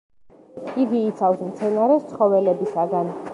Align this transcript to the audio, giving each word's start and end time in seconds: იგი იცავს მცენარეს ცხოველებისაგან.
იგი 0.83 1.01
იცავს 1.09 1.43
მცენარეს 1.49 2.09
ცხოველებისაგან. 2.15 3.15